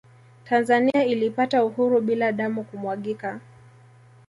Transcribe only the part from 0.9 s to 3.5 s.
ilipata uhuru bila damu kumwagika